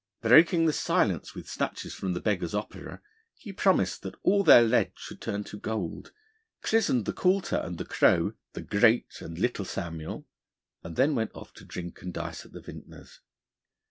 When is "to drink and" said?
11.53-12.11